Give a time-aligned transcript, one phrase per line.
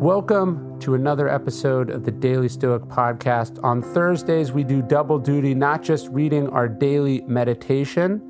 [0.00, 3.58] Welcome to another episode of the Daily Stoic Podcast.
[3.64, 8.22] On Thursdays, we do double duty, not just reading our daily meditation,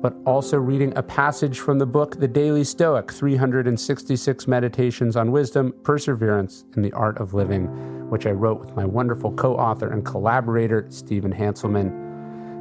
[0.00, 5.74] but also reading a passage from the book The Daily Stoic 366 Meditations on Wisdom,
[5.82, 7.66] Perseverance, and the Art of Living,
[8.08, 11.90] which I wrote with my wonderful co author and collaborator, Stephen Hanselman.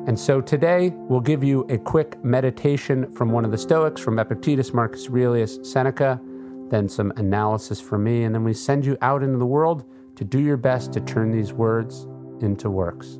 [0.05, 4.19] And so today, we'll give you a quick meditation from one of the Stoics, from
[4.19, 6.19] Epictetus, Marcus Aurelius, Seneca
[6.69, 10.23] then some analysis from me, and then we send you out into the world to
[10.23, 12.07] do your best to turn these words
[12.41, 13.19] into works.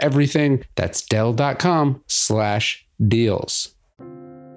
[0.01, 0.63] everything.
[0.75, 3.75] That's Dell.com slash deals.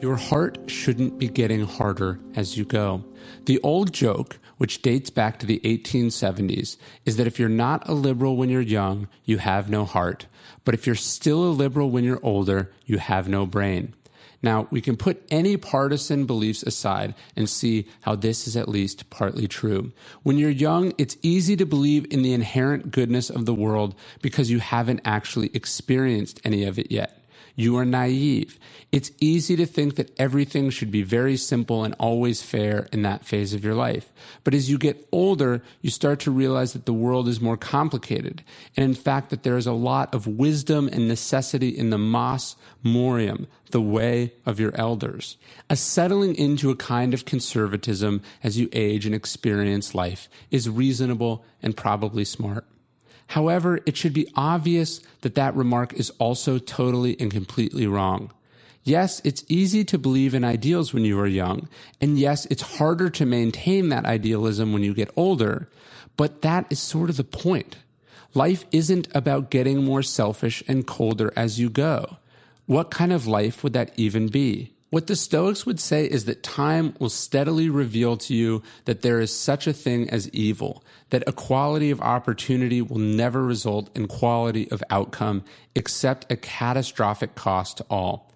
[0.00, 3.04] Your heart shouldn't be getting harder as you go.
[3.46, 7.94] The old joke, which dates back to the 1870s, is that if you're not a
[7.94, 10.26] liberal when you're young, you have no heart.
[10.64, 13.94] But if you're still a liberal when you're older, you have no brain.
[14.42, 19.08] Now, we can put any partisan beliefs aside and see how this is at least
[19.10, 19.92] partly true.
[20.22, 24.50] When you're young, it's easy to believe in the inherent goodness of the world because
[24.50, 27.23] you haven't actually experienced any of it yet.
[27.56, 28.58] You are naive.
[28.90, 33.24] It's easy to think that everything should be very simple and always fair in that
[33.24, 34.12] phase of your life.
[34.42, 38.42] But as you get older, you start to realize that the world is more complicated.
[38.76, 42.56] And in fact, that there is a lot of wisdom and necessity in the mos
[42.84, 45.36] maiorum, the way of your elders.
[45.70, 51.44] A settling into a kind of conservatism as you age and experience life is reasonable
[51.62, 52.66] and probably smart.
[53.28, 58.30] However, it should be obvious that that remark is also totally and completely wrong.
[58.84, 61.68] Yes, it's easy to believe in ideals when you are young,
[62.02, 65.70] and yes, it's harder to maintain that idealism when you get older,
[66.18, 67.76] but that is sort of the point.
[68.34, 72.18] Life isn't about getting more selfish and colder as you go.
[72.66, 74.73] What kind of life would that even be?
[74.94, 79.18] What the Stoics would say is that time will steadily reveal to you that there
[79.18, 84.70] is such a thing as evil, that equality of opportunity will never result in quality
[84.70, 85.42] of outcome
[85.74, 88.30] except a catastrophic cost to all.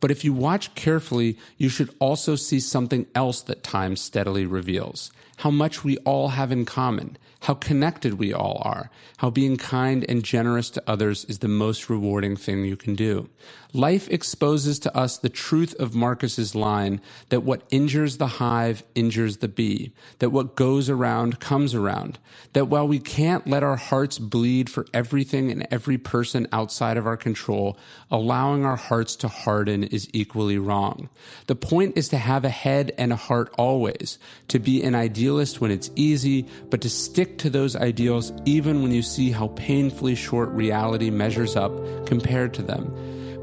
[0.00, 5.12] But if you watch carefully, you should also see something else that time steadily reveals
[5.40, 10.04] how much we all have in common, how connected we all are, how being kind
[10.06, 13.26] and generous to others is the most rewarding thing you can do.
[13.72, 17.00] Life exposes to us the truth of Marcus's line
[17.30, 22.18] that what injures the hive injures the bee, that what goes around comes around,
[22.52, 27.06] that while we can't let our hearts bleed for everything and every person outside of
[27.06, 27.78] our control,
[28.10, 31.08] allowing our hearts to harden is equally wrong.
[31.46, 34.18] The point is to have a head and a heart always,
[34.48, 38.92] to be an idealist when it's easy, but to stick to those ideals even when
[38.92, 41.72] you see how painfully short reality measures up
[42.06, 42.94] compared to them.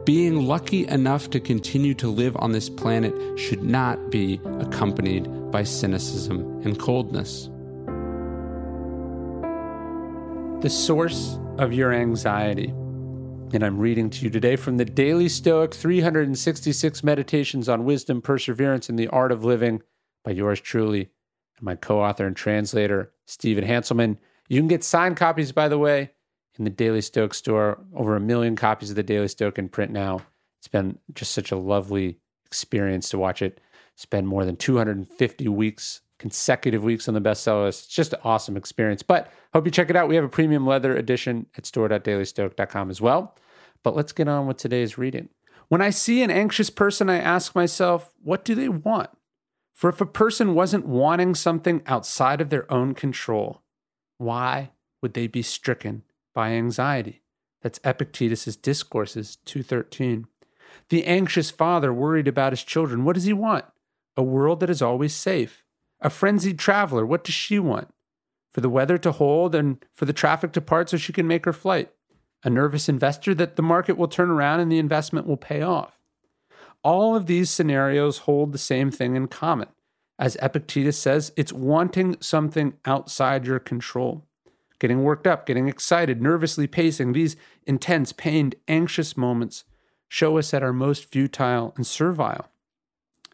[0.06, 5.64] Being lucky enough to continue to live on this planet should not be accompanied by
[5.64, 7.50] cynicism and coldness.
[10.62, 12.74] The source of your anxiety.
[13.54, 18.90] And I'm reading to you today from the Daily Stoic 366 Meditations on Wisdom, Perseverance,
[18.90, 19.82] and the Art of Living
[20.26, 21.10] by yours truly
[21.58, 24.18] and my co author and translator, Stephen Hanselman.
[24.50, 26.12] You can get signed copies, by the way,
[26.60, 27.80] in the Daily Stoic store.
[27.96, 30.20] Over a million copies of the Daily Stoic in print now.
[30.60, 33.62] It's been just such a lovely experience to watch it
[33.96, 37.86] spend more than 250 weeks, consecutive weeks on the bestseller list.
[37.86, 39.04] It's just an awesome experience.
[39.04, 40.10] But hope you check it out.
[40.10, 43.36] We have a premium leather edition at store.dailystoic.com as well.
[43.84, 45.30] But let's get on with today's reading.
[45.68, 49.10] When I see an anxious person, I ask myself, what do they want?
[49.74, 53.62] For if a person wasn't wanting something outside of their own control,
[54.18, 54.72] why
[55.02, 56.04] would they be stricken
[56.38, 57.24] by anxiety.
[57.64, 60.28] That's Epictetus's Discourses 213.
[60.90, 63.04] The anxious father worried about his children.
[63.04, 63.66] What does he want?
[64.16, 65.64] A world that is always safe.
[66.02, 67.90] A frenzied traveler, what does she want?
[68.52, 71.46] For the weather to hold and for the traffic to part so she can make
[71.46, 71.92] her flight.
[72.44, 76.00] A nervous investor that the market will turn around and the investment will pay off.
[76.84, 79.68] All of these scenarios hold the same thing in common.
[80.20, 84.28] As Epictetus says, it's wanting something outside your control
[84.80, 87.36] getting worked up, getting excited, nervously pacing, these
[87.66, 89.64] intense, pained, anxious moments
[90.08, 92.50] show us at our most futile and servile.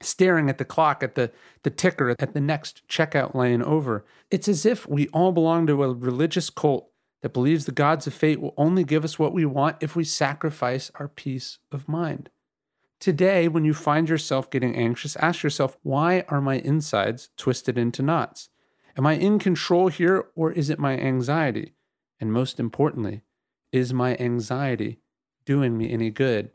[0.01, 1.31] Staring at the clock, at the,
[1.63, 4.05] the ticker, at the next checkout lane over.
[4.31, 6.89] It's as if we all belong to a religious cult
[7.21, 10.03] that believes the gods of fate will only give us what we want if we
[10.03, 12.29] sacrifice our peace of mind.
[12.99, 18.01] Today, when you find yourself getting anxious, ask yourself, why are my insides twisted into
[18.01, 18.49] knots?
[18.97, 21.73] Am I in control here or is it my anxiety?
[22.19, 23.23] And most importantly,
[23.71, 24.99] is my anxiety
[25.45, 26.51] doing me any good?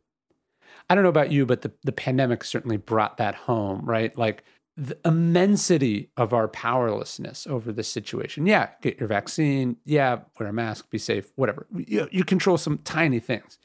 [0.88, 4.17] I don't know about you, but the, the pandemic certainly brought that home, right?
[4.17, 4.44] Like
[4.76, 8.46] the immensity of our powerlessness over this situation.
[8.46, 9.76] Yeah, get your vaccine.
[9.85, 11.67] Yeah, wear a mask, be safe, whatever.
[11.75, 13.58] You, you control some tiny things,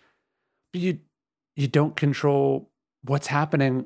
[0.72, 1.00] but you
[1.56, 2.72] you don't control
[3.04, 3.86] what's happening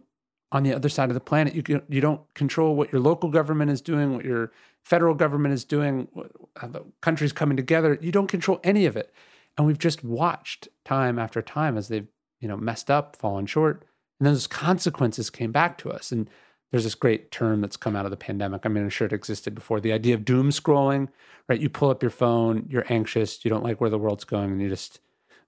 [0.54, 1.54] on the other side of the planet.
[1.54, 4.54] You you don't control what your local government is doing, what your
[4.86, 6.08] federal government is doing,
[6.56, 8.00] how the countries coming together.
[8.02, 9.14] You don't control any of it,
[9.58, 12.08] and we've just watched time after time as they've
[12.40, 13.84] you know messed up, fallen short,
[14.20, 16.12] and those consequences came back to us.
[16.12, 16.30] And
[16.72, 18.66] there's this great term that's come out of the pandemic.
[18.66, 19.80] I mean, I'm sure it existed before.
[19.80, 21.08] The idea of doom scrolling,
[21.48, 21.60] right?
[21.60, 24.62] You pull up your phone, you're anxious, you don't like where the world's going, and
[24.62, 25.00] you just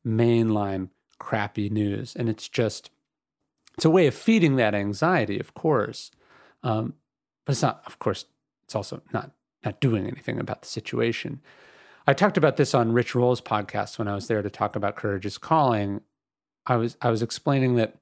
[0.05, 0.89] mainline
[1.19, 2.89] crappy news, and it's just
[3.75, 6.11] it's a way of feeding that anxiety, of course.
[6.63, 6.95] Um,
[7.45, 8.25] but it's not, of course,
[8.63, 9.31] it's also not
[9.63, 11.41] not doing anything about the situation.
[12.07, 14.95] I talked about this on Rich Roll's podcast when I was there to talk about
[14.95, 16.01] Courage is Calling.
[16.69, 17.95] I was I was explaining that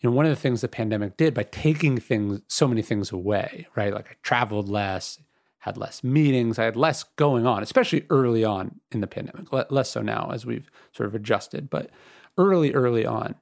[0.00, 3.12] you know one of the things the pandemic did by taking things so many things
[3.12, 3.94] away, right?
[3.94, 5.18] Like I traveled less,
[5.60, 9.52] had less meetings, I had less going on, especially early on in the pandemic.
[9.70, 11.90] Less so now as we've sort of adjusted, but
[12.36, 13.36] early early on,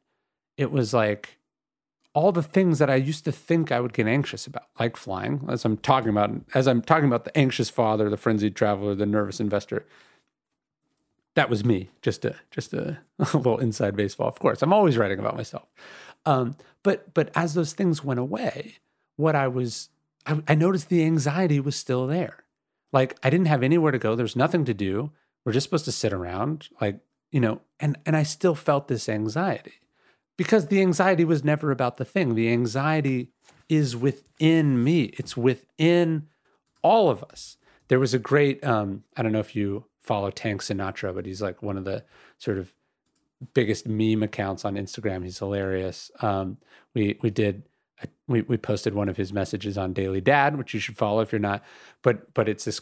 [0.56, 1.38] it was like
[2.16, 5.44] all the things that I used to think I would get anxious about, like flying,
[5.50, 9.04] as I'm talking about, as I'm talking about the anxious father, the frenzied traveler, the
[9.04, 9.84] nervous investor.
[11.36, 11.90] That was me.
[12.02, 14.28] Just a just a, a little inside baseball.
[14.28, 15.68] Of course, I'm always writing about myself.
[16.24, 18.78] Um, but but as those things went away,
[19.16, 19.90] what I was
[20.26, 22.44] I, I noticed the anxiety was still there.
[22.92, 24.16] Like I didn't have anywhere to go.
[24.16, 25.12] There's nothing to do.
[25.44, 26.98] We're just supposed to sit around, like
[27.30, 29.74] you know, and and I still felt this anxiety
[30.36, 32.34] because the anxiety was never about the thing.
[32.34, 33.30] The anxiety
[33.68, 36.28] is within me, it's within
[36.82, 37.56] all of us.
[37.88, 41.42] There was a great, um, I don't know if you follow Tank Sinatra, but he's
[41.42, 42.04] like one of the
[42.38, 42.72] sort of
[43.52, 45.22] biggest meme accounts on Instagram.
[45.22, 46.10] He's hilarious.
[46.20, 46.56] Um,
[46.94, 47.64] we we did
[48.26, 51.32] we we posted one of his messages on Daily Dad, which you should follow if
[51.32, 51.62] you're not.
[52.02, 52.80] But but it's this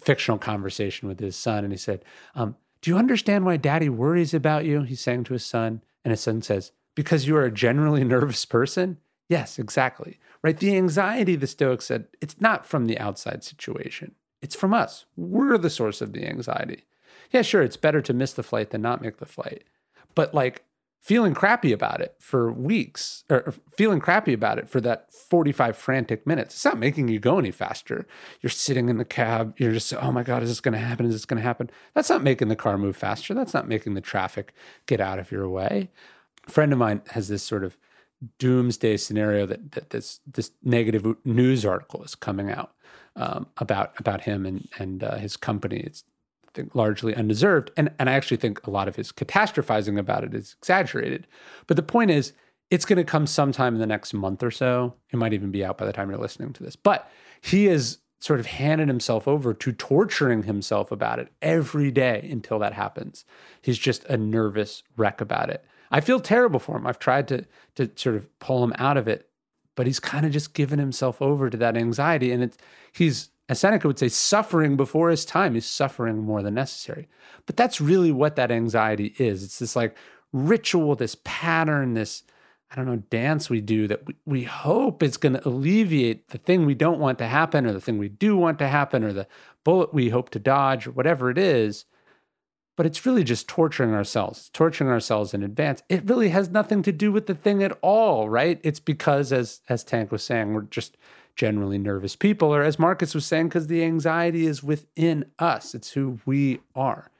[0.00, 2.04] fictional conversation with his son, and he said,
[2.34, 6.10] um, "Do you understand why Daddy worries about you?" He's saying to his son, and
[6.10, 8.98] his son says, because you are a generally nervous person?
[9.28, 10.18] Yes, exactly.
[10.42, 10.58] Right?
[10.58, 14.14] The anxiety, the Stoics said, it's not from the outside situation.
[14.44, 15.06] It's from us.
[15.16, 16.84] We're the source of the anxiety.
[17.30, 19.64] Yeah, sure, it's better to miss the flight than not make the flight.
[20.14, 20.64] But like
[21.00, 26.26] feeling crappy about it for weeks or feeling crappy about it for that 45 frantic
[26.26, 28.06] minutes, it's not making you go any faster.
[28.40, 31.06] You're sitting in the cab, you're just, oh my God, is this going to happen?
[31.06, 31.70] Is this going to happen?
[31.94, 33.34] That's not making the car move faster.
[33.34, 34.54] That's not making the traffic
[34.86, 35.90] get out of your way
[36.46, 37.76] a friend of mine has this sort of
[38.38, 42.73] doomsday scenario that, that this this negative news article is coming out
[43.16, 45.78] um, about about him and and uh, his company.
[45.78, 46.04] It's
[46.72, 50.56] largely undeserved, and and I actually think a lot of his catastrophizing about it is
[50.58, 51.26] exaggerated.
[51.66, 52.32] But the point is,
[52.70, 54.94] it's going to come sometime in the next month or so.
[55.12, 56.76] It might even be out by the time you're listening to this.
[56.76, 62.26] But he is sort of handed himself over to torturing himself about it every day
[62.32, 63.24] until that happens.
[63.60, 65.62] He's just a nervous wreck about it.
[65.90, 66.86] I feel terrible for him.
[66.86, 67.44] I've tried to
[67.74, 69.28] to sort of pull him out of it,
[69.74, 72.58] but he's kind of just given himself over to that anxiety, and it's
[72.92, 75.54] he's as Seneca would say, suffering before his time.
[75.54, 77.08] He's suffering more than necessary.
[77.46, 79.44] But that's really what that anxiety is.
[79.44, 79.96] It's this like
[80.32, 82.22] ritual, this pattern, this
[82.70, 86.38] I don't know dance we do that we, we hope is going to alleviate the
[86.38, 89.12] thing we don't want to happen, or the thing we do want to happen, or
[89.12, 89.28] the
[89.62, 91.84] bullet we hope to dodge, or whatever it is
[92.76, 95.82] but it's really just torturing ourselves, torturing ourselves in advance.
[95.88, 98.60] It really has nothing to do with the thing at all, right?
[98.62, 100.96] It's because, as as Tank was saying, we're just
[101.36, 105.74] generally nervous people, or as Marcus was saying, because the anxiety is within us.
[105.74, 107.10] It's who we are.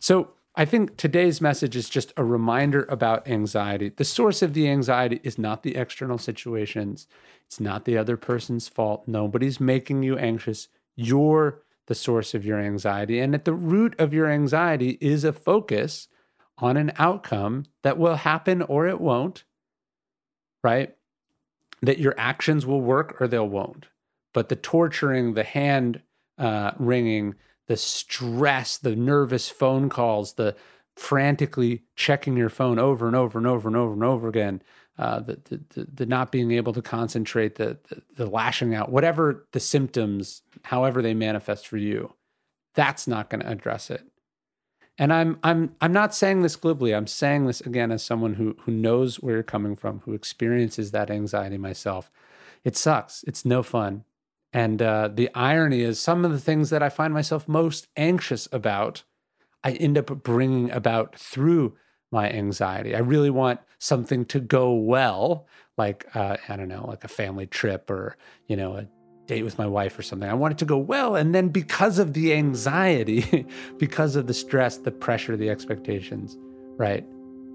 [0.00, 3.88] So I think today's message is just a reminder about anxiety.
[3.88, 7.08] The source of the anxiety is not the external situations.
[7.46, 9.08] It's not the other person's fault.
[9.08, 10.68] Nobody's making you anxious.
[10.94, 13.20] You're the source of your anxiety.
[13.20, 16.08] And at the root of your anxiety is a focus
[16.58, 19.44] on an outcome that will happen or it won't,
[20.62, 20.94] right?
[21.82, 23.86] That your actions will work or they won't.
[24.32, 26.02] But the torturing, the hand
[26.38, 27.34] uh, wringing,
[27.66, 30.56] the stress, the nervous phone calls, the
[30.96, 34.62] frantically checking your phone over and over and over and over and over again,
[34.98, 39.46] uh, the, the, the not being able to concentrate, the, the the lashing out, whatever
[39.52, 42.14] the symptoms, however they manifest for you,
[42.74, 44.06] that's not going to address it.
[44.96, 46.94] And I'm I'm I'm not saying this glibly.
[46.94, 50.92] I'm saying this again as someone who who knows where you're coming from, who experiences
[50.92, 52.10] that anxiety myself.
[52.62, 53.24] It sucks.
[53.26, 54.04] It's no fun.
[54.52, 58.48] And uh, the irony is, some of the things that I find myself most anxious
[58.52, 59.02] about,
[59.64, 61.76] I end up bringing about through
[62.14, 62.94] my anxiety.
[62.94, 67.46] I really want something to go well, like uh, I don't know, like a family
[67.46, 68.16] trip or
[68.46, 68.86] you know a
[69.26, 70.28] date with my wife or something.
[70.28, 73.44] I want it to go well, and then because of the anxiety,
[73.78, 76.38] because of the stress, the pressure, the expectations,
[76.78, 77.04] right?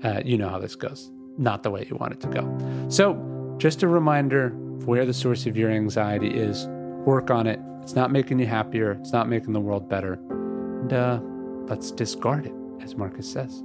[0.03, 1.09] Uh, you know how this goes.
[1.37, 2.87] Not the way you want it to go.
[2.89, 3.15] So,
[3.57, 4.49] just a reminder
[4.85, 6.67] where the source of your anxiety is
[7.05, 7.59] work on it.
[7.81, 10.13] It's not making you happier, it's not making the world better.
[10.13, 11.21] And uh,
[11.67, 13.63] let's discard it, as Marcus says.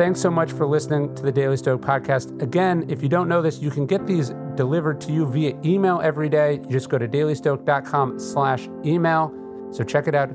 [0.00, 2.40] Thanks so much for listening to the Daily Stoic podcast.
[2.40, 6.00] Again, if you don't know this, you can get these delivered to you via email
[6.02, 6.54] every day.
[6.54, 9.30] You just go to dailystoic.com slash email.
[9.70, 10.30] So check it out.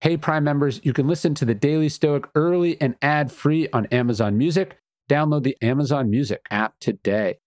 [0.00, 3.84] Hey, Prime members, you can listen to the Daily Stoic early and ad free on
[3.92, 4.78] Amazon Music.
[5.10, 7.36] Download the Amazon Music app today,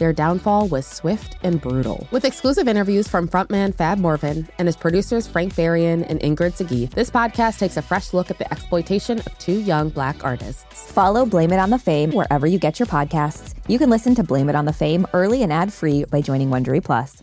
[0.00, 2.08] their downfall was swift and brutal.
[2.10, 6.90] With exclusive interviews from frontman Fab Morvan and his producers Frank Farian and Ingrid Segieth,
[6.90, 10.90] this podcast takes a fresh look at the exploitation of two young black artists.
[10.90, 13.54] Follow Blame It on the Fame wherever you get your podcasts.
[13.68, 16.50] You can listen to Blame It on the Fame early and ad free by joining
[16.50, 17.22] Wondery Plus.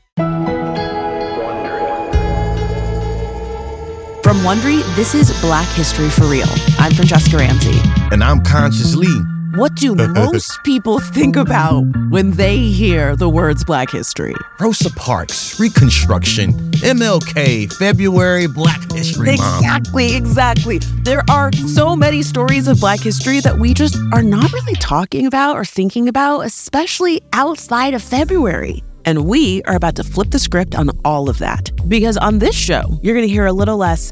[4.24, 6.48] From Wondery, this is Black History for Real.
[6.78, 7.80] I'm Francesca Ramsey.
[8.12, 9.37] And I'm Conscious Lee.
[9.56, 14.34] What do most people think about when they hear the words Black History?
[14.60, 16.52] Rosa Parks, Reconstruction,
[16.82, 19.62] MLK, February, Black History Month.
[19.62, 20.80] Exactly, exactly.
[21.04, 25.26] There are so many stories of Black history that we just are not really talking
[25.26, 28.84] about or thinking about, especially outside of February.
[29.06, 31.72] And we are about to flip the script on all of that.
[31.88, 34.12] Because on this show, you're going to hear a little less